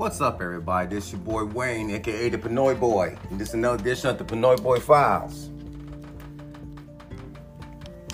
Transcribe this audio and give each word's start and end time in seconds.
What's 0.00 0.22
up, 0.22 0.40
everybody? 0.40 0.88
This 0.88 1.08
is 1.08 1.12
your 1.12 1.20
boy 1.20 1.44
Wayne, 1.44 1.90
aka 1.90 2.30
the 2.30 2.38
Pinoy 2.38 2.80
Boy, 2.80 3.18
and 3.28 3.38
this 3.38 3.48
is 3.48 3.54
another 3.54 3.82
edition 3.82 4.08
of 4.08 4.16
the 4.16 4.24
Pinoy 4.24 4.56
Boy 4.62 4.80
Files. 4.80 5.50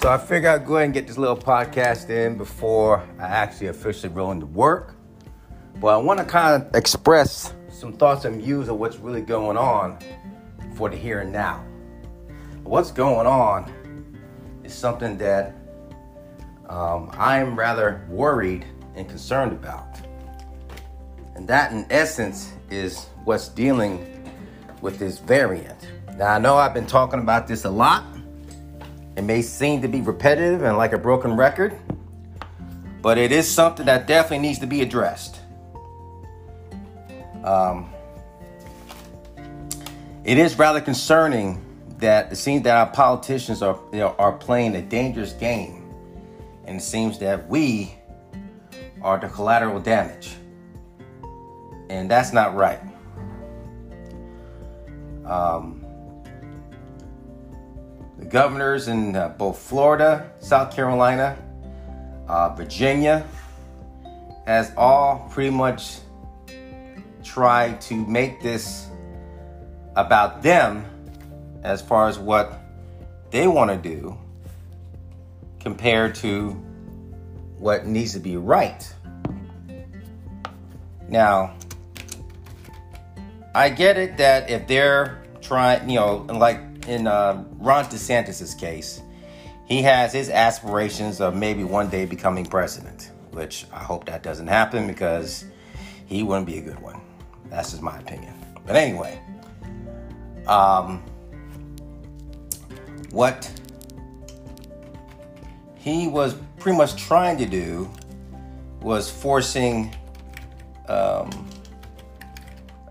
So 0.03 0.11
I 0.11 0.19
figured 0.19 0.47
I'd 0.47 0.67
go 0.67 0.79
ahead 0.79 0.87
and 0.87 0.95
get 0.95 1.07
this 1.07 1.17
little 1.17 1.37
podcast 1.37 2.11
in 2.11 2.37
before 2.37 3.09
I 3.21 3.27
actually 3.29 3.69
officially 3.69 4.13
roll 4.13 4.33
into 4.33 4.47
work. 4.47 4.97
But 5.77 5.95
I 5.95 5.97
want 5.99 6.19
to 6.19 6.25
kind 6.25 6.61
of 6.61 6.75
express 6.75 7.55
some 7.69 7.93
thoughts 7.93 8.25
and 8.25 8.43
views 8.43 8.69
of 8.69 8.79
what's 8.81 8.97
really 8.97 9.23
going 9.23 9.57
on 9.57 9.97
for 10.75 10.91
the 10.91 10.97
here 10.97 11.21
and 11.21 11.31
now. 11.31 11.65
What's 12.65 12.91
going 12.91 13.29
on 13.29 13.73
is 14.65 14.75
something 14.75 15.17
that 15.19 15.55
um, 16.69 17.13
I'm 17.13 17.57
rather 17.57 18.05
worried 18.09 18.67
and 18.97 19.09
concerned 19.09 19.53
about. 19.53 20.01
And 21.37 21.47
that, 21.49 21.71
in 21.71 21.87
essence, 21.91 22.51
is 22.71 23.05
what's 23.25 23.49
dealing 23.49 24.25
with 24.81 24.99
this 24.99 25.19
variant. 25.19 25.77
Now, 26.17 26.33
I 26.33 26.39
know 26.39 26.57
I've 26.57 26.73
been 26.73 26.87
talking 26.87 27.21
about 27.21 27.47
this 27.47 27.67
a 27.67 27.71
lot. 27.71 28.05
It 29.17 29.23
may 29.23 29.43
seem 29.43 29.83
to 29.83 29.89
be 29.89 30.01
repetitive 30.01 30.63
and 30.63 30.79
like 30.79 30.95
a 30.95 30.99
broken 30.99 31.37
record, 31.37 31.77
but 33.03 33.19
it 33.19 33.33
is 33.33 33.47
something 33.47 33.85
that 33.85 34.07
definitely 34.07 34.49
needs 34.49 34.59
to 34.61 34.67
be 34.67 34.81
addressed. 34.81 35.39
Um, 37.45 37.91
it 40.25 40.39
is 40.39 40.59
rather 40.59 40.81
concerning 40.81 41.63
that 41.99 42.33
it 42.33 42.37
seems 42.37 42.63
that 42.63 42.77
our 42.77 42.93
politicians 42.93 43.61
are 43.63 43.79
you 43.93 44.01
know, 44.01 44.17
are 44.19 44.33
playing 44.33 44.75
a 44.75 44.83
dangerous 44.83 45.33
game, 45.35 45.85
and 46.65 46.79
it 46.79 46.83
seems 46.83 47.19
that 47.19 47.47
we 47.47 47.95
are 49.03 49.19
the 49.19 49.29
collateral 49.29 49.81
damage 49.81 50.37
and 51.89 52.11
that's 52.11 52.33
not 52.33 52.55
right. 52.55 52.81
Um, 55.25 55.85
the 58.19 58.25
governors 58.25 58.89
in 58.89 59.15
uh, 59.17 59.31
both 59.31 59.59
Florida, 59.59 60.31
South 60.39 60.75
Carolina, 60.75 61.37
uh, 62.29 62.55
Virginia, 62.55 63.27
has 64.47 64.73
all 64.77 65.29
pretty 65.33 65.51
much 65.51 65.99
tried 67.23 67.81
to 67.83 67.95
make 68.07 68.41
this 68.41 68.89
about 69.97 70.43
them 70.43 70.85
as 71.63 71.83
far 71.83 72.09
as 72.09 72.19
what 72.19 72.61
they 73.31 73.49
want 73.49 73.71
to 73.71 73.77
do 73.77 74.17
compared 75.59 76.15
to 76.15 76.51
what 77.59 77.87
needs 77.87 78.13
to 78.13 78.21
be 78.21 78.37
right. 78.37 78.93
Now, 81.09 81.57
I 83.57 83.71
get 83.71 83.97
it 83.97 84.19
that 84.19 84.51
if 84.51 84.67
they're 84.67 85.23
trying, 85.41 85.89
you 85.89 85.97
know, 85.97 86.17
like 86.29 86.61
in 86.87 87.07
uh, 87.07 87.43
Ron 87.59 87.87
DeSantis's 87.87 88.55
case, 88.55 89.01
he 89.65 89.81
has 89.81 90.13
his 90.13 90.29
aspirations 90.29 91.23
of 91.23 91.35
maybe 91.35 91.65
one 91.65 91.89
day 91.89 92.05
becoming 92.05 92.45
president, 92.45 93.13
which 93.31 93.65
I 93.73 93.79
hope 93.79 94.05
that 94.05 94.23
doesn't 94.23 94.47
happen 94.47 94.87
because 94.87 95.47
he 96.05 96.23
wouldn't 96.23 96.47
be 96.47 96.59
a 96.59 96.61
good 96.61 96.79
one. 96.81 97.01
That's 97.49 97.71
just 97.71 97.83
my 97.83 97.99
opinion. 97.99 98.35
But 98.67 98.77
anyway, 98.77 99.19
um, 100.47 101.03
what 103.11 103.51
he 105.77 106.09
was 106.09 106.35
pretty 106.59 106.77
much 106.77 106.97
trying 106.97 107.39
to 107.39 107.47
do 107.47 107.91
was 108.83 109.11
forcing 109.11 109.97
um, 110.89 111.31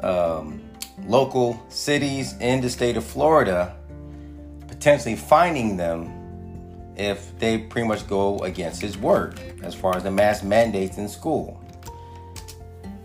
um, 0.01 0.61
local 1.05 1.63
cities 1.69 2.35
in 2.39 2.61
the 2.61 2.69
state 2.69 2.97
of 2.97 3.03
Florida, 3.03 3.75
potentially 4.67 5.15
fining 5.15 5.77
them 5.77 6.11
if 6.95 7.37
they 7.39 7.57
pretty 7.57 7.87
much 7.87 8.07
go 8.07 8.39
against 8.39 8.81
his 8.81 8.97
word 8.97 9.39
as 9.63 9.75
far 9.75 9.95
as 9.95 10.03
the 10.03 10.11
mask 10.11 10.43
mandates 10.43 10.97
in 10.97 11.09
school. 11.09 11.61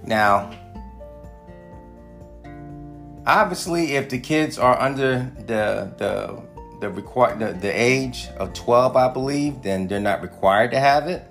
Now, 0.05 0.51
obviously, 3.27 3.93
if 3.97 4.09
the 4.09 4.19
kids 4.19 4.59
are 4.59 4.78
under 4.81 5.31
the 5.47 5.93
the 5.99 6.43
the 6.81 6.91
required 6.91 7.39
the, 7.39 7.53
the 7.53 7.69
age 7.71 8.28
of 8.39 8.53
12, 8.55 8.97
I 8.97 9.09
believe, 9.12 9.62
then 9.62 9.87
they're 9.87 10.01
not 10.01 10.22
required 10.22 10.71
to 10.71 10.81
have 10.81 11.09
it, 11.09 11.31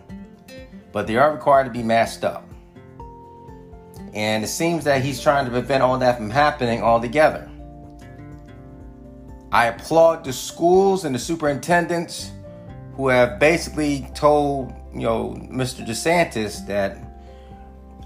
but 0.92 1.08
they 1.08 1.18
are 1.18 1.32
required 1.34 1.66
to 1.66 1.72
be 1.72 1.84
masked 1.84 2.24
up. 2.24 2.49
And 4.20 4.44
it 4.44 4.50
seems 4.50 4.84
that 4.84 5.02
he's 5.02 5.22
trying 5.22 5.46
to 5.46 5.52
prevent 5.52 5.82
all 5.82 5.98
that 5.98 6.18
from 6.18 6.30
happening 6.30 6.84
altogether. 6.84 7.50
I 9.50 9.68
applaud 9.68 10.26
the 10.26 10.34
schools 10.34 11.06
and 11.06 11.16
the 11.16 11.20
superintendents 11.20 12.34
who 12.96 13.08
have 13.08 13.40
basically 13.40 14.12
told, 14.14 14.74
you 14.94 15.04
know, 15.04 15.38
Mr. 15.50 15.88
DeSantis 15.88 16.68
that 16.68 16.98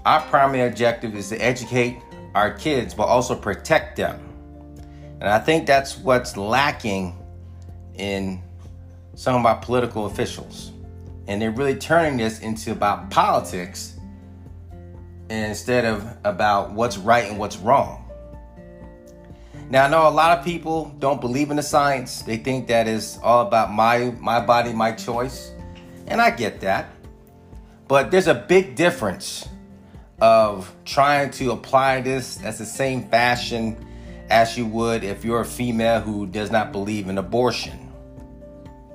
our 0.06 0.20
primary 0.20 0.68
objective 0.68 1.16
is 1.16 1.30
to 1.30 1.36
educate 1.38 1.98
our 2.36 2.52
kids 2.52 2.94
but 2.94 3.06
also 3.06 3.34
protect 3.34 3.96
them. 3.96 4.20
And 5.20 5.28
I 5.28 5.40
think 5.40 5.66
that's 5.66 5.98
what's 5.98 6.36
lacking 6.36 7.18
in 7.94 8.40
some 9.16 9.34
of 9.34 9.44
our 9.46 9.56
political 9.56 10.06
officials. 10.06 10.70
And 11.26 11.42
they're 11.42 11.50
really 11.50 11.74
turning 11.74 12.18
this 12.18 12.38
into 12.38 12.70
about 12.70 13.10
politics 13.10 13.93
instead 15.30 15.84
of 15.84 16.06
about 16.24 16.72
what's 16.72 16.98
right 16.98 17.28
and 17.28 17.38
what's 17.38 17.56
wrong. 17.56 18.04
Now 19.70 19.86
I 19.86 19.88
know 19.88 20.08
a 20.08 20.10
lot 20.10 20.38
of 20.38 20.44
people 20.44 20.94
don't 20.98 21.20
believe 21.20 21.50
in 21.50 21.56
the 21.56 21.62
science. 21.62 22.22
They 22.22 22.36
think 22.36 22.68
that 22.68 22.86
is 22.86 23.18
all 23.22 23.46
about 23.46 23.72
my 23.72 24.14
my 24.20 24.44
body, 24.44 24.72
my 24.72 24.92
choice. 24.92 25.52
And 26.06 26.20
I 26.20 26.30
get 26.30 26.60
that. 26.60 26.90
But 27.88 28.10
there's 28.10 28.28
a 28.28 28.34
big 28.34 28.76
difference 28.76 29.48
of 30.20 30.74
trying 30.84 31.30
to 31.32 31.52
apply 31.52 32.02
this 32.02 32.42
as 32.42 32.58
the 32.58 32.66
same 32.66 33.08
fashion 33.08 33.86
as 34.30 34.56
you 34.56 34.66
would 34.66 35.04
if 35.04 35.24
you're 35.24 35.40
a 35.40 35.46
female 35.46 36.00
who 36.00 36.26
does 36.26 36.50
not 36.50 36.72
believe 36.72 37.08
in 37.08 37.18
abortion. 37.18 37.92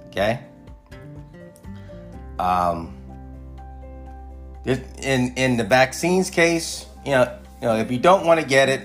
Okay? 0.07 0.40
Um 2.38 2.99
in 4.78 5.34
in 5.35 5.57
the 5.57 5.63
vaccines 5.63 6.30
case, 6.30 6.85
you 7.06 7.12
know, 7.12 7.40
you 7.62 7.68
know, 7.68 7.75
if 7.78 7.91
you 7.91 7.97
don't 7.97 8.25
want 8.25 8.40
to 8.40 8.46
get 8.46 8.69
it, 8.69 8.81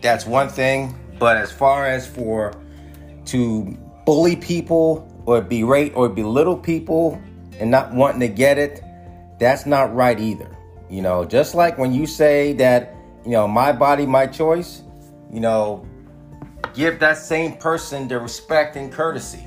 that's 0.00 0.26
one 0.26 0.48
thing. 0.48 0.94
But 1.18 1.36
as 1.36 1.50
far 1.50 1.86
as 1.86 2.06
for 2.06 2.54
to 3.26 3.76
bully 4.06 4.36
people 4.36 5.06
or 5.26 5.40
berate 5.40 5.92
or 5.94 6.08
belittle 6.08 6.56
people 6.56 7.20
and 7.58 7.70
not 7.70 7.92
wanting 7.92 8.20
to 8.20 8.28
get 8.28 8.58
it, 8.58 8.82
that's 9.38 9.66
not 9.66 9.94
right 9.94 10.18
either. 10.18 10.56
You 10.88 11.02
know, 11.02 11.24
just 11.24 11.54
like 11.54 11.76
when 11.76 11.92
you 11.92 12.06
say 12.06 12.54
that, 12.54 12.94
you 13.24 13.32
know, 13.32 13.46
my 13.46 13.72
body, 13.72 14.06
my 14.06 14.26
choice, 14.26 14.82
you 15.32 15.40
know, 15.40 15.86
give 16.74 17.00
that 17.00 17.18
same 17.18 17.56
person 17.56 18.08
the 18.08 18.18
respect 18.18 18.76
and 18.76 18.90
courtesy. 18.90 19.44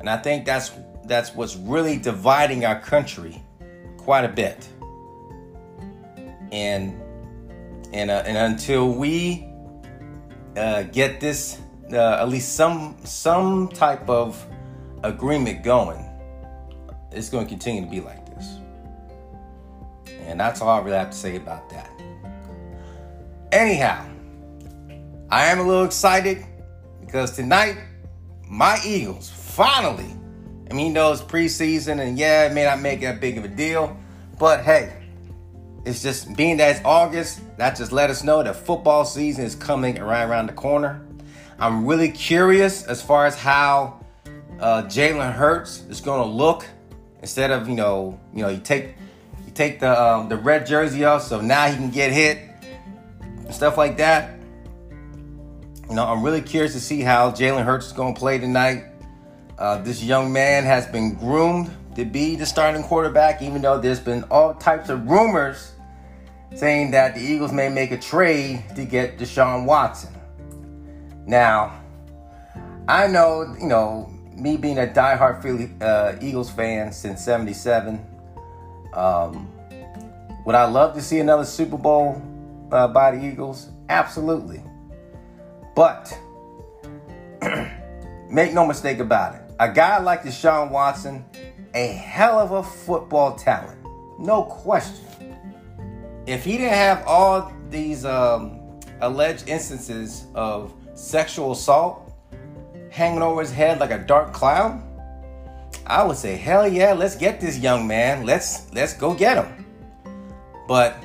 And 0.00 0.08
I 0.08 0.16
think 0.16 0.44
that's 0.44 0.72
that's 1.04 1.34
what's 1.34 1.56
really 1.56 1.98
dividing 1.98 2.64
our 2.64 2.80
country 2.80 3.42
quite 4.08 4.24
a 4.24 4.28
bit. 4.28 4.66
And 6.50 6.98
and 7.92 8.10
uh, 8.10 8.22
and 8.24 8.38
until 8.38 8.90
we 8.90 9.46
uh, 10.56 10.84
get 10.84 11.20
this 11.20 11.60
uh, 11.92 12.16
at 12.22 12.30
least 12.30 12.56
some 12.56 12.96
some 13.04 13.68
type 13.68 14.08
of 14.08 14.42
agreement 15.04 15.62
going, 15.62 16.02
it's 17.12 17.28
going 17.28 17.44
to 17.44 17.50
continue 17.50 17.82
to 17.82 17.90
be 17.90 18.00
like 18.00 18.24
this. 18.34 18.56
And 20.26 20.40
that's 20.40 20.62
all 20.62 20.70
I 20.70 20.78
really 20.78 20.96
have 20.96 21.10
to 21.10 21.16
say 21.16 21.36
about 21.36 21.68
that. 21.68 21.90
Anyhow, 23.52 24.08
I 25.28 25.48
am 25.48 25.58
a 25.58 25.62
little 25.62 25.84
excited 25.84 26.46
because 27.02 27.36
tonight 27.36 27.76
my 28.48 28.80
Eagles 28.86 29.28
finally 29.28 30.17
I 30.70 30.74
mean, 30.74 30.88
you 30.88 30.92
know, 30.92 31.12
it's 31.12 31.22
preseason, 31.22 32.00
and 32.00 32.18
yeah, 32.18 32.46
it 32.46 32.52
may 32.52 32.64
not 32.64 32.80
make 32.80 33.00
that 33.00 33.20
big 33.20 33.38
of 33.38 33.44
a 33.44 33.48
deal, 33.48 33.96
but 34.38 34.64
hey, 34.64 34.92
it's 35.84 36.02
just 36.02 36.36
being 36.36 36.58
that 36.58 36.76
it's 36.76 36.84
August, 36.84 37.40
that 37.56 37.76
just 37.76 37.92
let 37.92 38.10
us 38.10 38.22
know 38.22 38.42
that 38.42 38.54
football 38.54 39.04
season 39.04 39.44
is 39.44 39.54
coming 39.54 39.98
right 39.98 40.24
around 40.24 40.46
the 40.46 40.52
corner. 40.52 41.00
I'm 41.58 41.86
really 41.86 42.10
curious 42.10 42.84
as 42.84 43.00
far 43.00 43.26
as 43.26 43.36
how 43.36 44.04
uh, 44.60 44.82
Jalen 44.82 45.32
Hurts 45.32 45.84
is 45.88 46.00
going 46.00 46.22
to 46.22 46.28
look 46.28 46.66
instead 47.20 47.50
of 47.50 47.68
you 47.68 47.74
know, 47.74 48.20
you 48.34 48.42
know, 48.42 48.48
you 48.48 48.60
take 48.60 48.94
you 49.46 49.52
take 49.52 49.80
the 49.80 50.00
um, 50.00 50.28
the 50.28 50.36
red 50.36 50.66
jersey 50.66 51.04
off, 51.04 51.22
so 51.22 51.40
now 51.40 51.66
he 51.66 51.76
can 51.76 51.90
get 51.90 52.12
hit 52.12 52.38
and 53.20 53.54
stuff 53.54 53.78
like 53.78 53.96
that. 53.96 54.38
You 55.88 55.94
know, 55.94 56.04
I'm 56.04 56.22
really 56.22 56.42
curious 56.42 56.74
to 56.74 56.80
see 56.80 57.00
how 57.00 57.30
Jalen 57.30 57.64
Hurts 57.64 57.86
is 57.86 57.92
going 57.92 58.14
to 58.14 58.18
play 58.18 58.38
tonight. 58.38 58.84
Uh, 59.58 59.78
this 59.78 60.02
young 60.02 60.32
man 60.32 60.64
has 60.64 60.86
been 60.86 61.14
groomed 61.14 61.70
to 61.96 62.04
be 62.04 62.36
the 62.36 62.46
starting 62.46 62.82
quarterback, 62.82 63.42
even 63.42 63.60
though 63.60 63.78
there's 63.78 64.00
been 64.00 64.22
all 64.30 64.54
types 64.54 64.88
of 64.88 65.08
rumors 65.10 65.72
saying 66.54 66.92
that 66.92 67.14
the 67.14 67.20
Eagles 67.20 67.52
may 67.52 67.68
make 67.68 67.90
a 67.90 67.98
trade 67.98 68.62
to 68.76 68.84
get 68.84 69.18
Deshaun 69.18 69.64
Watson. 69.64 70.12
Now, 71.26 71.80
I 72.86 73.06
know, 73.06 73.54
you 73.60 73.66
know, 73.66 74.10
me 74.34 74.56
being 74.56 74.78
a 74.78 74.86
diehard 74.86 75.42
Philly 75.42 75.70
uh, 75.80 76.14
Eagles 76.20 76.50
fan 76.50 76.92
since 76.92 77.24
'77. 77.24 78.04
Um, 78.94 79.52
would 80.46 80.54
I 80.54 80.64
love 80.64 80.94
to 80.94 81.02
see 81.02 81.18
another 81.18 81.44
Super 81.44 81.76
Bowl 81.76 82.22
uh, 82.72 82.88
by 82.88 83.10
the 83.10 83.24
Eagles? 83.24 83.68
Absolutely. 83.88 84.62
But 85.74 86.16
make 88.30 88.54
no 88.54 88.66
mistake 88.66 89.00
about 89.00 89.34
it, 89.34 89.42
a 89.60 89.72
guy 89.72 89.98
like 89.98 90.22
Deshaun 90.22 90.70
Watson, 90.70 91.24
a 91.74 91.86
hell 91.88 92.38
of 92.38 92.52
a 92.52 92.62
football 92.62 93.34
talent, 93.34 93.78
no 94.18 94.42
question. 94.44 95.04
If 96.26 96.44
he 96.44 96.58
didn't 96.58 96.74
have 96.74 97.06
all 97.06 97.52
these 97.70 98.04
um, 98.04 98.60
alleged 99.00 99.48
instances 99.48 100.26
of 100.34 100.74
sexual 100.94 101.52
assault 101.52 102.12
hanging 102.90 103.22
over 103.22 103.40
his 103.40 103.50
head 103.50 103.80
like 103.80 103.90
a 103.90 103.98
dark 103.98 104.32
cloud, 104.32 104.82
I 105.86 106.04
would 106.04 106.16
say, 106.16 106.36
hell 106.36 106.68
yeah, 106.68 106.92
let's 106.92 107.16
get 107.16 107.40
this 107.40 107.58
young 107.58 107.86
man. 107.86 108.26
Let's 108.26 108.72
let's 108.74 108.92
go 108.92 109.14
get 109.14 109.42
him. 109.42 109.66
But 110.66 111.02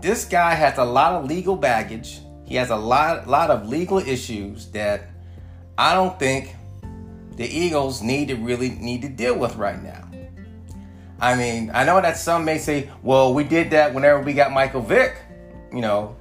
this 0.00 0.24
guy 0.24 0.54
has 0.54 0.78
a 0.78 0.84
lot 0.84 1.12
of 1.12 1.26
legal 1.26 1.54
baggage. 1.54 2.20
He 2.44 2.56
has 2.56 2.70
a 2.70 2.76
lot 2.76 3.28
lot 3.28 3.50
of 3.50 3.68
legal 3.68 3.98
issues 3.98 4.66
that 4.72 5.08
I 5.78 5.94
don't 5.94 6.18
think 6.18 6.56
the 7.36 7.46
Eagles 7.46 8.02
need 8.02 8.28
to 8.28 8.36
really 8.36 8.70
need 8.70 9.02
to 9.02 9.08
deal 9.08 9.38
with 9.38 9.56
right 9.56 9.82
now. 9.82 10.08
I 11.20 11.36
mean, 11.36 11.70
I 11.74 11.84
know 11.84 12.00
that 12.00 12.16
some 12.16 12.44
may 12.44 12.58
say, 12.58 12.90
well, 13.02 13.34
we 13.34 13.44
did 13.44 13.70
that 13.70 13.92
whenever 13.92 14.20
we 14.22 14.32
got 14.32 14.52
Michael 14.52 14.80
Vick, 14.80 15.16
you 15.72 15.82
know. 15.82 16.16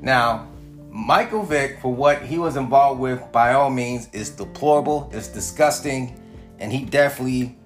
Now, 0.00 0.48
Michael 0.90 1.44
Vick, 1.44 1.78
for 1.80 1.94
what 1.94 2.22
he 2.22 2.38
was 2.38 2.56
involved 2.56 3.00
with, 3.00 3.22
by 3.30 3.52
all 3.52 3.70
means, 3.70 4.08
is 4.12 4.30
deplorable, 4.30 5.10
it's 5.12 5.28
disgusting, 5.28 6.20
and 6.58 6.72
he 6.72 6.84
definitely, 6.84 7.56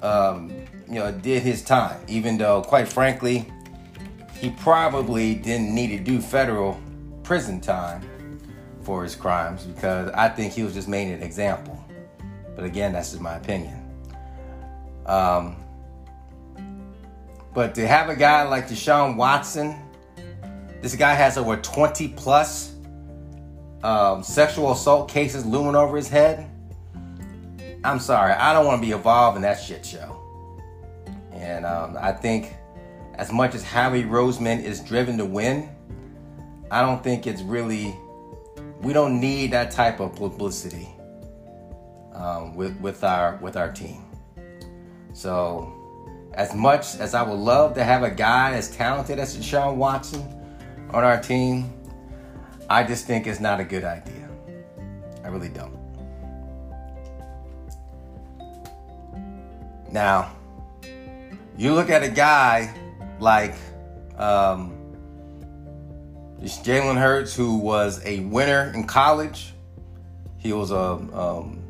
um, 0.00 0.50
you 0.86 0.94
know, 0.94 1.12
did 1.12 1.42
his 1.42 1.62
time. 1.62 2.00
Even 2.08 2.38
though, 2.38 2.62
quite 2.62 2.88
frankly, 2.88 3.50
he 4.40 4.50
probably 4.50 5.34
didn't 5.34 5.74
need 5.74 5.88
to 5.88 5.98
do 5.98 6.20
federal 6.20 6.80
prison 7.22 7.60
time 7.60 8.00
for 8.82 9.02
his 9.02 9.14
crimes 9.14 9.64
because 9.64 10.10
I 10.12 10.28
think 10.30 10.54
he 10.54 10.62
was 10.62 10.72
just 10.72 10.88
made 10.88 11.12
an 11.12 11.22
example. 11.22 11.77
But 12.58 12.64
again, 12.64 12.92
that's 12.92 13.12
just 13.12 13.22
my 13.22 13.36
opinion. 13.36 13.80
Um, 15.06 15.54
but 17.54 17.72
to 17.76 17.86
have 17.86 18.08
a 18.08 18.16
guy 18.16 18.42
like 18.42 18.66
Deshaun 18.66 19.14
Watson 19.14 19.80
this 20.80 20.94
guy 20.94 21.14
has 21.14 21.36
over 21.36 21.56
20 21.56 22.08
plus 22.08 22.74
um, 23.82 24.22
sexual 24.22 24.72
assault 24.72 25.08
cases 25.08 25.44
looming 25.44 25.74
over 25.74 25.96
his 25.96 26.08
head. 26.08 26.48
I'm 27.84 27.98
sorry, 28.00 28.32
I 28.32 28.52
don't 28.52 28.66
want 28.66 28.80
to 28.80 28.86
be 28.86 28.92
involved 28.92 29.36
in 29.36 29.42
that 29.42 29.60
shit 29.60 29.84
show. 29.84 30.16
And 31.32 31.64
um, 31.64 31.96
I 31.98 32.12
think, 32.12 32.54
as 33.14 33.32
much 33.32 33.54
as 33.54 33.62
Howie 33.62 34.02
Roseman 34.02 34.62
is 34.62 34.80
driven 34.80 35.16
to 35.18 35.24
win, 35.24 35.68
I 36.70 36.82
don't 36.82 37.02
think 37.02 37.26
it's 37.26 37.42
really. 37.42 37.94
We 38.82 38.92
don't 38.92 39.20
need 39.20 39.52
that 39.52 39.72
type 39.72 39.98
of 39.98 40.14
publicity 40.14 40.88
um, 42.18 42.54
with 42.54 42.78
with 42.80 43.04
our 43.04 43.36
with 43.36 43.56
our 43.56 43.72
team. 43.72 44.04
So, 45.14 45.72
as 46.34 46.54
much 46.54 46.96
as 46.96 47.14
I 47.14 47.22
would 47.22 47.38
love 47.38 47.74
to 47.74 47.84
have 47.84 48.02
a 48.02 48.10
guy 48.10 48.52
as 48.52 48.70
talented 48.70 49.18
as 49.18 49.36
Deshaun 49.36 49.76
Watson 49.76 50.22
on 50.90 51.04
our 51.04 51.20
team, 51.20 51.72
I 52.68 52.82
just 52.84 53.06
think 53.06 53.26
it's 53.26 53.40
not 53.40 53.60
a 53.60 53.64
good 53.64 53.84
idea. 53.84 54.28
I 55.24 55.28
really 55.28 55.48
don't. 55.48 55.76
Now, 59.90 60.32
you 61.56 61.72
look 61.72 61.88
at 61.88 62.02
a 62.02 62.10
guy 62.10 62.74
like 63.20 63.54
um, 64.18 64.74
Jalen 66.42 66.98
Hurts, 66.98 67.34
who 67.34 67.56
was 67.56 68.04
a 68.04 68.20
winner 68.20 68.72
in 68.74 68.84
college. 68.84 69.54
He 70.36 70.52
was 70.52 70.70
a, 70.70 70.78
um, 70.78 71.62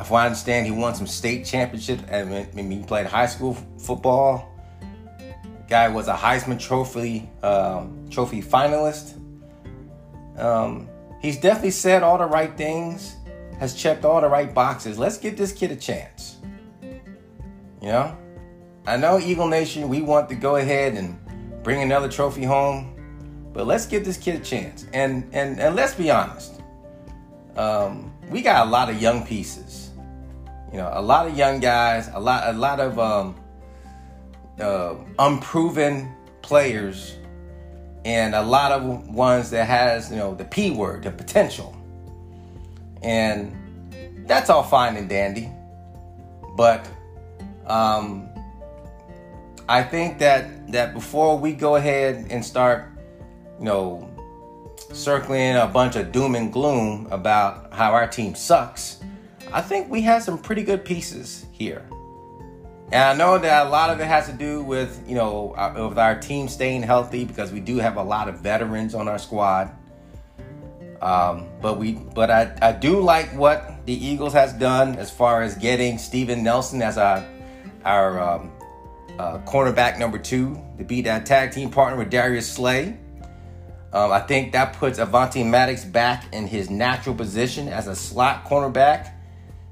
if 0.00 0.12
I 0.12 0.26
understand, 0.26 0.66
he 0.66 0.72
won 0.72 0.94
some 0.94 1.06
state 1.06 1.44
championships. 1.44 2.02
and 2.08 2.30
when 2.30 2.70
he 2.70 2.82
played 2.82 3.06
high 3.06 3.26
school 3.26 3.54
football. 3.78 4.54
Guy 5.68 5.88
was 5.88 6.08
a 6.08 6.14
Heisman 6.14 6.58
Trophy 6.58 7.28
um, 7.42 8.08
trophy 8.10 8.40
finalist. 8.40 9.18
Um, 10.38 10.88
he's 11.20 11.38
definitely 11.38 11.72
said 11.72 12.02
all 12.02 12.16
the 12.16 12.26
right 12.26 12.56
things, 12.56 13.16
has 13.58 13.74
checked 13.74 14.04
all 14.04 14.20
the 14.20 14.28
right 14.28 14.54
boxes. 14.54 14.98
Let's 14.98 15.18
give 15.18 15.36
this 15.36 15.52
kid 15.52 15.70
a 15.70 15.76
chance. 15.76 16.36
You 17.82 17.88
know, 17.88 18.16
I 18.86 18.96
know 18.96 19.18
Eagle 19.18 19.46
Nation, 19.46 19.88
we 19.88 20.00
want 20.00 20.28
to 20.30 20.34
go 20.34 20.56
ahead 20.56 20.94
and 20.94 21.18
bring 21.62 21.82
another 21.82 22.08
trophy 22.08 22.44
home, 22.44 22.94
but 23.52 23.66
let's 23.66 23.84
give 23.84 24.04
this 24.04 24.16
kid 24.16 24.40
a 24.40 24.44
chance. 24.44 24.86
And 24.94 25.28
and 25.32 25.60
and 25.60 25.76
let's 25.76 25.94
be 25.94 26.10
honest, 26.10 26.62
um, 27.56 28.10
we 28.30 28.40
got 28.40 28.66
a 28.66 28.70
lot 28.70 28.88
of 28.88 29.02
young 29.02 29.26
pieces. 29.26 29.87
You 30.72 30.78
know, 30.78 30.90
a 30.92 31.02
lot 31.02 31.26
of 31.26 31.36
young 31.36 31.60
guys, 31.60 32.10
a 32.12 32.20
lot 32.20 32.54
a 32.54 32.56
lot 32.56 32.80
of 32.80 32.98
um, 32.98 33.36
uh, 34.60 34.94
unproven 35.18 36.14
players 36.42 37.16
and 38.04 38.34
a 38.34 38.42
lot 38.42 38.72
of 38.72 39.08
ones 39.08 39.50
that 39.50 39.66
has 39.66 40.10
you 40.10 40.16
know 40.16 40.34
the 40.34 40.44
p 40.44 40.70
word 40.70 41.02
the 41.02 41.10
potential. 41.10 41.74
And 43.02 43.54
that's 44.26 44.50
all 44.50 44.62
fine 44.62 44.96
and 44.96 45.08
dandy. 45.08 45.50
But 46.56 46.86
um, 47.68 48.28
i 49.68 49.82
think 49.82 50.18
that 50.18 50.72
that 50.72 50.94
before 50.94 51.38
we 51.38 51.52
go 51.52 51.76
ahead 51.76 52.26
and 52.30 52.44
start 52.44 52.90
you 53.58 53.64
know 53.64 54.08
circling 54.92 55.56
a 55.56 55.66
bunch 55.66 55.96
of 55.96 56.10
doom 56.12 56.34
and 56.34 56.52
gloom 56.52 57.06
about 57.10 57.72
how 57.72 57.92
our 57.92 58.06
team 58.06 58.34
sucks 58.34 59.00
i 59.52 59.60
think 59.60 59.90
we 59.90 60.00
have 60.02 60.22
some 60.22 60.38
pretty 60.38 60.62
good 60.62 60.84
pieces 60.84 61.46
here 61.52 61.84
and 62.90 63.02
I 63.02 63.14
know 63.14 63.36
that 63.36 63.66
a 63.66 63.68
lot 63.68 63.90
of 63.90 64.00
it 64.00 64.06
has 64.06 64.26
to 64.28 64.32
do 64.32 64.62
with, 64.62 65.04
you 65.06 65.14
know, 65.14 65.52
our, 65.56 65.88
with 65.88 65.98
our 65.98 66.18
team 66.18 66.48
staying 66.48 66.82
healthy 66.82 67.24
because 67.24 67.52
we 67.52 67.60
do 67.60 67.76
have 67.76 67.96
a 67.96 68.02
lot 68.02 68.28
of 68.28 68.40
veterans 68.40 68.94
on 68.94 69.08
our 69.08 69.18
squad. 69.18 69.70
Um, 71.02 71.48
but 71.60 71.78
we, 71.78 71.92
but 71.92 72.30
I, 72.30 72.56
I 72.62 72.72
do 72.72 73.00
like 73.00 73.28
what 73.34 73.84
the 73.84 73.92
Eagles 73.92 74.32
has 74.32 74.54
done 74.54 74.96
as 74.96 75.10
far 75.10 75.42
as 75.42 75.54
getting 75.54 75.98
Steven 75.98 76.42
Nelson 76.42 76.80
as 76.82 76.96
our 76.98 77.24
our 77.84 78.20
um, 78.20 78.50
uh, 79.18 79.38
cornerback 79.40 79.98
number 79.98 80.18
two 80.18 80.60
to 80.78 80.84
be 80.84 81.02
that 81.02 81.24
tag 81.24 81.52
team 81.52 81.70
partner 81.70 81.98
with 81.98 82.10
Darius 82.10 82.50
Slay. 82.50 82.96
Um, 83.92 84.12
I 84.12 84.20
think 84.20 84.52
that 84.52 84.74
puts 84.74 84.98
Avonte 84.98 85.46
Maddox 85.46 85.84
back 85.84 86.32
in 86.34 86.46
his 86.46 86.68
natural 86.68 87.14
position 87.14 87.68
as 87.68 87.86
a 87.86 87.94
slot 87.94 88.44
cornerback 88.44 89.12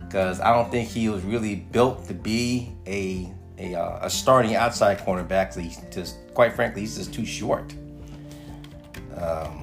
because 0.06 0.40
I 0.40 0.52
don't 0.52 0.70
think 0.70 0.88
he 0.88 1.08
was 1.08 1.22
really 1.22 1.56
built 1.56 2.06
to 2.08 2.14
be 2.14 2.72
a 2.86 3.32
a, 3.58 3.75
uh, 3.75 4.06
a 4.06 4.10
starting 4.10 4.54
outside 4.54 4.98
cornerback. 4.98 5.54
So 5.54 5.60
he's 5.60 5.80
just, 5.90 6.16
quite 6.34 6.52
frankly, 6.52 6.82
he's 6.82 6.96
just 6.96 7.14
too 7.14 7.25
short. 7.25 7.72
Um, 9.16 9.62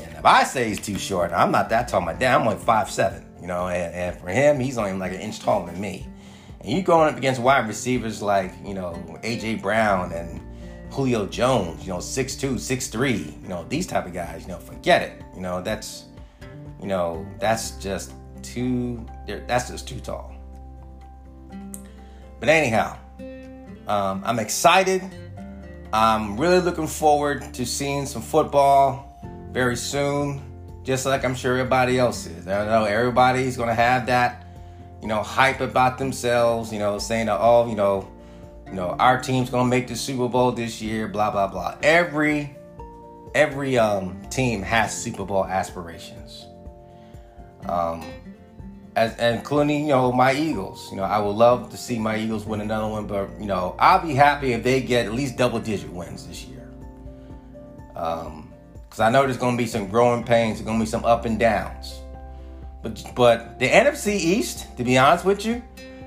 and 0.00 0.14
if 0.16 0.24
I 0.24 0.44
say 0.44 0.68
he's 0.68 0.80
too 0.80 0.98
short, 0.98 1.32
I'm 1.32 1.50
not 1.50 1.68
that 1.70 1.88
tall. 1.88 2.00
My 2.00 2.12
dad, 2.12 2.40
I'm 2.40 2.46
like 2.46 2.60
five 2.60 2.90
seven. 2.90 3.24
You 3.40 3.48
know, 3.48 3.68
and, 3.68 3.94
and 3.94 4.20
for 4.20 4.28
him, 4.28 4.58
he's 4.60 4.78
only 4.78 4.92
like 4.92 5.12
an 5.12 5.20
inch 5.20 5.40
taller 5.40 5.70
than 5.70 5.80
me. 5.80 6.06
And 6.60 6.72
you're 6.72 6.82
going 6.82 7.08
up 7.08 7.18
against 7.18 7.40
wide 7.40 7.68
receivers 7.68 8.22
like 8.22 8.52
you 8.64 8.74
know 8.74 8.92
AJ 9.22 9.62
Brown 9.62 10.12
and 10.12 10.40
Julio 10.90 11.26
Jones, 11.26 11.82
you 11.82 11.92
know, 11.92 11.98
6'2", 11.98 12.54
6'3", 12.54 13.42
you 13.42 13.48
know, 13.48 13.66
these 13.68 13.86
type 13.86 14.06
of 14.06 14.14
guys, 14.14 14.42
you 14.42 14.48
know, 14.48 14.58
forget 14.58 15.02
it. 15.02 15.22
You 15.34 15.42
know, 15.42 15.60
that's, 15.60 16.04
you 16.80 16.86
know, 16.86 17.26
that's 17.38 17.72
just 17.72 18.12
too, 18.46 19.04
that's 19.26 19.70
just 19.70 19.88
too 19.88 20.00
tall. 20.00 20.32
But 22.38 22.48
anyhow, 22.48 22.96
um, 23.88 24.22
I'm 24.24 24.38
excited. 24.38 25.02
I'm 25.92 26.38
really 26.38 26.60
looking 26.60 26.86
forward 26.86 27.54
to 27.54 27.64
seeing 27.64 28.06
some 28.06 28.22
football 28.22 29.18
very 29.52 29.76
soon, 29.76 30.42
just 30.82 31.06
like 31.06 31.24
I'm 31.24 31.34
sure 31.34 31.56
everybody 31.56 31.98
else 31.98 32.26
is. 32.26 32.46
I 32.46 32.66
know 32.66 32.84
everybody's 32.84 33.56
going 33.56 33.68
to 33.68 33.74
have 33.74 34.06
that, 34.06 34.44
you 35.00 35.08
know, 35.08 35.22
hype 35.22 35.60
about 35.60 35.98
themselves, 35.98 36.72
you 36.72 36.78
know, 36.78 36.98
saying, 36.98 37.28
oh, 37.30 37.66
you 37.68 37.76
know, 37.76 38.08
you 38.66 38.74
know, 38.74 38.96
our 38.98 39.20
team's 39.20 39.48
going 39.48 39.64
to 39.64 39.70
make 39.70 39.86
the 39.88 39.96
Super 39.96 40.28
Bowl 40.28 40.52
this 40.52 40.82
year, 40.82 41.08
blah, 41.08 41.30
blah, 41.30 41.46
blah. 41.46 41.76
Every, 41.82 42.54
every 43.34 43.78
um, 43.78 44.20
team 44.28 44.60
has 44.62 44.96
Super 44.96 45.24
Bowl 45.24 45.46
aspirations. 45.46 46.44
Um, 47.68 48.04
as 48.96 49.14
including 49.18 49.82
you 49.82 49.88
know 49.88 50.10
my 50.10 50.32
Eagles. 50.32 50.90
You 50.90 50.96
know, 50.96 51.04
I 51.04 51.18
would 51.18 51.36
love 51.36 51.70
to 51.70 51.76
see 51.76 51.98
my 51.98 52.16
Eagles 52.16 52.46
win 52.46 52.62
another 52.62 52.88
one, 52.88 53.06
but 53.06 53.28
you 53.38 53.46
know, 53.46 53.76
I'll 53.78 54.04
be 54.04 54.14
happy 54.14 54.54
if 54.54 54.64
they 54.64 54.80
get 54.80 55.06
at 55.06 55.12
least 55.12 55.36
double 55.36 55.60
digit 55.60 55.92
wins 55.92 56.26
this 56.26 56.44
year. 56.44 56.66
Um, 57.94 58.52
because 58.84 59.00
I 59.00 59.10
know 59.10 59.22
there's 59.22 59.36
going 59.36 59.56
to 59.56 59.62
be 59.62 59.68
some 59.68 59.88
growing 59.88 60.24
pains, 60.24 60.58
there's 60.58 60.66
going 60.66 60.78
to 60.78 60.84
be 60.84 60.88
some 60.88 61.04
up 61.04 61.26
and 61.26 61.38
downs. 61.38 62.00
But 62.82 63.04
but 63.14 63.58
the 63.58 63.68
NFC 63.68 64.14
East, 64.14 64.76
to 64.78 64.84
be 64.84 64.96
honest 64.96 65.24
with 65.24 65.44
you, 65.44 65.62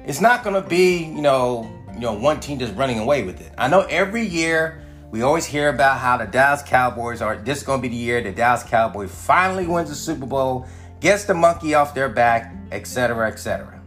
it's 0.06 0.22
not 0.22 0.44
going 0.44 0.62
to 0.62 0.68
be 0.68 1.04
you 1.04 1.22
know 1.22 1.70
you 1.94 2.00
know 2.00 2.14
one 2.14 2.40
team 2.40 2.58
just 2.58 2.74
running 2.76 2.98
away 2.98 3.24
with 3.24 3.40
it. 3.40 3.54
I 3.58 3.68
know 3.68 3.82
every 3.82 4.26
year 4.26 4.84
we 5.12 5.22
always 5.22 5.46
hear 5.46 5.70
about 5.70 6.00
how 6.00 6.18
the 6.18 6.26
Dallas 6.26 6.64
Cowboys 6.64 7.22
are. 7.22 7.36
This 7.36 7.60
is 7.60 7.64
going 7.64 7.80
to 7.80 7.82
be 7.82 7.90
the 7.90 8.02
year 8.02 8.22
the 8.22 8.32
Dallas 8.32 8.64
Cowboys 8.64 9.14
finally 9.14 9.68
wins 9.68 9.90
the 9.90 9.96
Super 9.96 10.26
Bowl, 10.26 10.68
gets 11.00 11.26
the 11.26 11.34
monkey 11.34 11.74
off 11.74 11.94
their 11.94 12.10
back, 12.10 12.54
etc., 12.72 13.28
etc. 13.28 13.82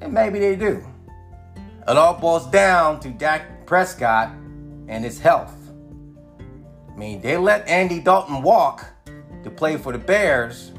And 0.00 0.12
maybe 0.12 0.38
they 0.38 0.56
do. 0.56 0.84
It 1.56 1.96
all 1.96 2.14
boils 2.14 2.46
down 2.50 3.00
to 3.00 3.10
Dak 3.10 3.66
Prescott 3.66 4.32
and 4.88 5.04
his 5.04 5.20
health. 5.20 5.54
I 6.40 6.98
mean, 6.98 7.20
they 7.20 7.36
let 7.36 7.68
Andy 7.68 8.00
Dalton 8.00 8.42
walk 8.42 8.86
to 9.44 9.50
play 9.50 9.76
for 9.76 9.92
the 9.92 9.98
Bears 9.98 10.72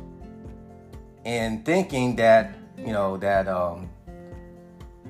and 1.23 1.65
thinking 1.65 2.15
that, 2.17 2.55
you 2.77 2.91
know, 2.91 3.17
that 3.17 3.47
um, 3.47 3.89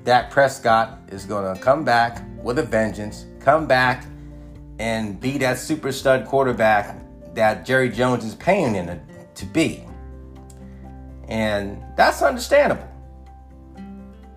Dak 0.04 0.30
Prescott 0.30 0.98
is 1.08 1.24
going 1.24 1.54
to 1.54 1.60
come 1.60 1.84
back 1.84 2.22
with 2.42 2.58
a 2.58 2.62
vengeance, 2.62 3.26
come 3.40 3.66
back 3.66 4.04
and 4.78 5.20
be 5.20 5.38
that 5.38 5.58
super 5.58 5.90
stud 5.90 6.26
quarterback 6.26 6.96
that 7.34 7.66
Jerry 7.66 7.88
Jones 7.88 8.24
is 8.24 8.34
paying 8.34 8.74
him 8.74 9.00
to 9.34 9.44
be. 9.46 9.87
And 11.28 11.82
that's 11.96 12.22
understandable. 12.22 12.88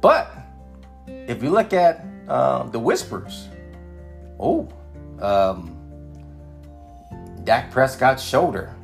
But 0.02 0.32
if 1.08 1.42
you 1.42 1.50
look 1.50 1.74
at 1.74 2.06
uh, 2.28 2.64
the 2.64 2.80
whispers, 2.80 3.48
oh, 4.40 4.68
um, 5.22 5.78
Dak 7.44 7.72
Prescott's 7.72 8.24
shoulder 8.24 8.76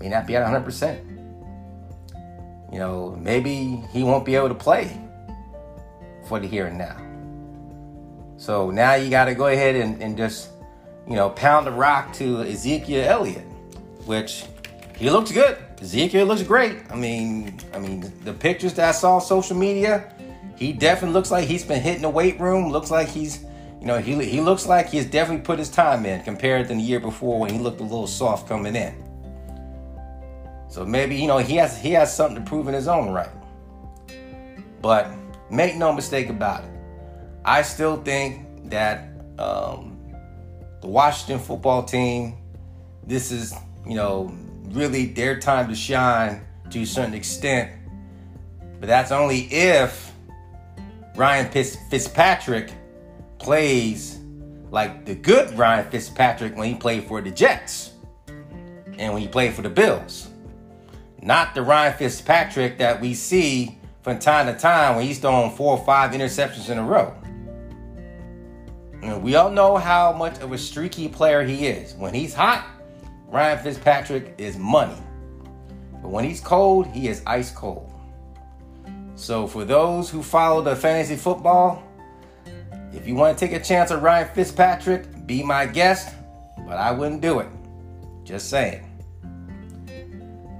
may 0.00 0.08
not 0.08 0.26
be 0.26 0.36
at 0.36 0.46
100%. 0.46 1.10
You 2.72 2.78
know, 2.78 3.16
maybe 3.20 3.82
he 3.92 4.02
won't 4.02 4.24
be 4.24 4.34
able 4.34 4.48
to 4.48 4.54
play 4.54 5.00
for 6.26 6.40
the 6.40 6.46
here 6.46 6.66
and 6.66 6.78
now. 6.78 6.96
So 8.36 8.70
now 8.70 8.94
you 8.94 9.10
got 9.10 9.26
to 9.26 9.34
go 9.34 9.46
ahead 9.46 9.76
and, 9.76 10.02
and 10.02 10.16
just, 10.16 10.50
you 11.08 11.14
know, 11.14 11.30
pound 11.30 11.66
the 11.66 11.70
rock 11.70 12.12
to 12.14 12.42
Ezekiel 12.42 13.04
Elliott, 13.08 13.46
which 14.06 14.44
he 14.96 15.10
looks 15.10 15.32
good. 15.32 15.58
Ezekiel 15.80 16.26
looks 16.26 16.42
great. 16.42 16.76
I 16.90 16.96
mean, 16.96 17.58
I 17.72 17.78
mean, 17.78 18.12
the 18.24 18.32
pictures 18.32 18.74
that 18.74 18.88
I 18.88 18.92
saw 18.92 19.16
on 19.16 19.20
social 19.20 19.56
media, 19.56 20.12
he 20.56 20.72
definitely 20.72 21.14
looks 21.14 21.30
like 21.30 21.46
he's 21.46 21.64
been 21.64 21.80
hitting 21.80 22.02
the 22.02 22.10
weight 22.10 22.38
room. 22.40 22.70
Looks 22.70 22.90
like 22.90 23.08
he's 23.08 23.44
you 23.84 23.88
know, 23.88 23.98
he, 23.98 24.14
he 24.24 24.40
looks 24.40 24.64
like 24.64 24.88
he's 24.88 25.04
definitely 25.04 25.44
put 25.44 25.58
his 25.58 25.68
time 25.68 26.06
in 26.06 26.22
compared 26.22 26.68
to 26.68 26.74
the 26.74 26.80
year 26.80 27.00
before 27.00 27.38
when 27.38 27.50
he 27.50 27.58
looked 27.58 27.80
a 27.80 27.82
little 27.82 28.06
soft 28.06 28.48
coming 28.48 28.74
in. 28.74 28.94
So 30.70 30.86
maybe, 30.86 31.16
you 31.16 31.26
know, 31.26 31.36
he 31.36 31.56
has 31.56 31.78
he 31.78 31.90
has 31.90 32.16
something 32.16 32.42
to 32.42 32.48
prove 32.48 32.66
in 32.66 32.72
his 32.72 32.88
own 32.88 33.10
right. 33.10 33.28
But 34.80 35.12
make 35.50 35.76
no 35.76 35.92
mistake 35.92 36.30
about 36.30 36.64
it. 36.64 36.70
I 37.44 37.60
still 37.60 38.02
think 38.02 38.70
that 38.70 39.10
um, 39.38 39.98
the 40.80 40.88
Washington 40.88 41.38
football 41.38 41.82
team, 41.82 42.38
this 43.06 43.30
is, 43.30 43.54
you 43.86 43.96
know, 43.96 44.34
really 44.70 45.06
their 45.06 45.38
time 45.38 45.68
to 45.68 45.74
shine 45.74 46.44
to 46.70 46.82
a 46.82 46.86
certain 46.86 47.14
extent. 47.14 47.70
But 48.80 48.88
that's 48.88 49.12
only 49.12 49.42
if 49.52 50.12
Ryan 51.16 51.50
Fitzpatrick 51.50 52.72
plays 53.38 54.18
like 54.70 55.04
the 55.04 55.14
good 55.14 55.56
Ryan 55.56 55.88
Fitzpatrick 55.90 56.56
when 56.56 56.68
he 56.68 56.74
played 56.74 57.04
for 57.04 57.20
the 57.20 57.30
Jets 57.30 57.92
and 58.98 59.12
when 59.12 59.22
he 59.22 59.28
played 59.28 59.54
for 59.54 59.62
the 59.62 59.70
Bills. 59.70 60.28
Not 61.22 61.54
the 61.54 61.62
Ryan 61.62 61.96
Fitzpatrick 61.96 62.78
that 62.78 63.00
we 63.00 63.14
see 63.14 63.78
from 64.02 64.18
time 64.18 64.52
to 64.52 64.58
time 64.58 64.96
when 64.96 65.06
he's 65.06 65.18
throwing 65.18 65.50
four 65.52 65.78
or 65.78 65.84
five 65.84 66.10
interceptions 66.10 66.68
in 66.68 66.78
a 66.78 66.82
row. 66.82 67.14
we 69.22 69.34
all 69.36 69.50
know 69.50 69.76
how 69.76 70.12
much 70.12 70.40
of 70.40 70.52
a 70.52 70.58
streaky 70.58 71.08
player 71.08 71.42
he 71.42 71.66
is. 71.66 71.94
When 71.94 72.12
he's 72.12 72.34
hot, 72.34 72.66
Ryan 73.34 73.58
Fitzpatrick 73.58 74.34
is 74.38 74.56
money. 74.56 74.94
But 76.00 76.10
when 76.10 76.22
he's 76.22 76.40
cold, 76.40 76.86
he 76.86 77.08
is 77.08 77.20
ice 77.26 77.50
cold. 77.50 77.92
So 79.16 79.48
for 79.48 79.64
those 79.64 80.08
who 80.08 80.22
follow 80.22 80.62
the 80.62 80.76
fantasy 80.76 81.16
football, 81.16 81.82
if 82.92 83.08
you 83.08 83.16
want 83.16 83.36
to 83.36 83.44
take 83.44 83.52
a 83.52 83.60
chance 83.60 83.90
on 83.90 84.00
Ryan 84.00 84.28
Fitzpatrick, 84.32 85.26
be 85.26 85.42
my 85.42 85.66
guest, 85.66 86.14
but 86.58 86.76
I 86.76 86.92
wouldn't 86.92 87.22
do 87.22 87.40
it. 87.40 87.48
Just 88.22 88.50
saying. 88.50 88.88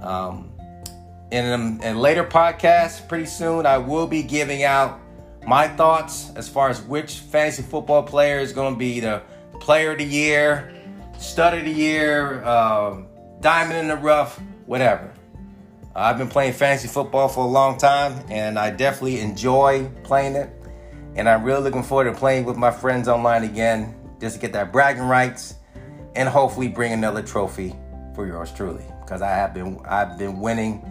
Um, 0.01 0.51
in 1.31 1.45
a, 1.45 1.55
in 1.55 1.95
a 1.95 1.97
later 1.97 2.25
podcast, 2.25 3.07
pretty 3.07 3.27
soon, 3.27 3.65
I 3.65 3.77
will 3.77 4.05
be 4.05 4.21
giving 4.21 4.63
out 4.63 4.99
my 5.47 5.69
thoughts 5.69 6.29
as 6.35 6.49
far 6.49 6.67
as 6.67 6.81
which 6.81 7.19
fantasy 7.19 7.63
football 7.63 8.03
player 8.03 8.39
is 8.39 8.51
going 8.51 8.73
to 8.73 8.77
be 8.77 8.99
the 8.99 9.21
player 9.61 9.93
of 9.93 9.99
the 9.99 10.03
year, 10.03 10.74
stud 11.19 11.57
of 11.57 11.65
the 11.65 11.71
year, 11.71 12.43
uh, 12.43 13.01
diamond 13.41 13.79
in 13.79 13.87
the 13.87 13.97
rough, 13.97 14.39
whatever. 14.65 15.13
I've 15.95 16.17
been 16.17 16.27
playing 16.27 16.53
fantasy 16.53 16.87
football 16.87 17.29
for 17.29 17.45
a 17.45 17.47
long 17.47 17.77
time, 17.77 18.25
and 18.29 18.59
I 18.59 18.69
definitely 18.69 19.21
enjoy 19.21 19.89
playing 20.03 20.35
it. 20.35 20.49
And 21.15 21.29
I'm 21.29 21.43
really 21.43 21.61
looking 21.61 21.83
forward 21.83 22.05
to 22.05 22.13
playing 22.13 22.43
with 22.43 22.57
my 22.57 22.71
friends 22.71 23.07
online 23.07 23.43
again 23.43 23.95
just 24.19 24.35
to 24.35 24.41
get 24.41 24.51
that 24.53 24.73
bragging 24.73 25.03
rights 25.03 25.55
and 26.15 26.27
hopefully 26.27 26.67
bring 26.67 26.91
another 26.91 27.21
trophy 27.21 27.75
for 28.13 28.27
yours 28.27 28.51
truly. 28.51 28.83
Because 29.01 29.21
I 29.21 29.29
have 29.29 29.53
been 29.53 29.79
I've 29.85 30.17
been 30.17 30.39
winning 30.39 30.83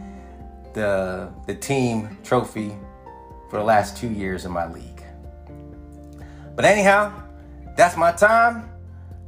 the 0.72 1.30
the 1.46 1.54
team 1.54 2.16
trophy 2.24 2.74
for 3.50 3.58
the 3.58 3.64
last 3.64 3.96
two 3.96 4.08
years 4.08 4.46
in 4.46 4.52
my 4.52 4.70
league. 4.72 5.02
But 6.56 6.64
anyhow, 6.64 7.12
that's 7.76 7.96
my 7.96 8.12
time. 8.12 8.70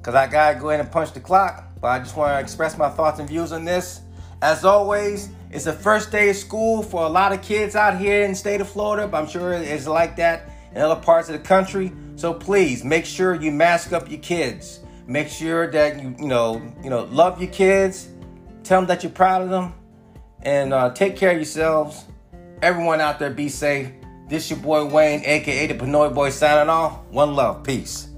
Cause 0.06 0.14
I 0.14 0.28
gotta 0.28 0.56
go 0.56 0.68
ahead 0.68 0.78
and 0.78 0.88
punch 0.88 1.14
the 1.14 1.18
clock. 1.18 1.64
But 1.80 1.88
I 1.88 1.98
just 1.98 2.16
want 2.16 2.32
to 2.32 2.38
express 2.38 2.78
my 2.78 2.88
thoughts 2.88 3.18
and 3.18 3.28
views 3.28 3.50
on 3.50 3.64
this. 3.64 4.02
As 4.40 4.64
always, 4.64 5.30
it's 5.50 5.64
the 5.64 5.72
first 5.72 6.12
day 6.12 6.30
of 6.30 6.36
school 6.36 6.84
for 6.84 7.04
a 7.04 7.08
lot 7.08 7.32
of 7.32 7.42
kids 7.42 7.74
out 7.74 7.98
here 7.98 8.22
in 8.22 8.30
the 8.30 8.36
state 8.36 8.60
of 8.60 8.68
Florida, 8.68 9.08
but 9.08 9.20
I'm 9.20 9.28
sure 9.28 9.52
it's 9.52 9.88
like 9.88 10.14
that 10.14 10.48
in 10.72 10.80
other 10.80 11.00
parts 11.00 11.28
of 11.28 11.32
the 11.32 11.40
country. 11.40 11.90
So 12.14 12.32
please 12.32 12.84
make 12.84 13.04
sure 13.04 13.34
you 13.34 13.50
mask 13.50 13.92
up 13.92 14.08
your 14.08 14.20
kids. 14.20 14.78
Make 15.08 15.26
sure 15.26 15.68
that 15.72 16.00
you 16.00 16.14
you 16.20 16.28
know 16.28 16.62
you 16.84 16.90
know 16.90 17.02
love 17.10 17.42
your 17.42 17.50
kids. 17.50 18.06
Tell 18.62 18.80
them 18.80 18.86
that 18.86 19.02
you're 19.02 19.10
proud 19.10 19.42
of 19.42 19.50
them, 19.50 19.74
and 20.42 20.72
uh, 20.72 20.90
take 20.90 21.16
care 21.16 21.32
of 21.32 21.36
yourselves. 21.38 22.04
Everyone 22.62 23.00
out 23.00 23.18
there, 23.18 23.30
be 23.30 23.48
safe. 23.48 23.90
This 24.28 24.50
your 24.50 24.60
boy 24.60 24.84
Wayne, 24.84 25.24
aka 25.24 25.66
the 25.66 25.74
Pinoy 25.74 26.14
Boy, 26.14 26.30
signing 26.30 26.70
off. 26.70 27.04
One 27.10 27.34
love, 27.34 27.64
peace. 27.64 28.10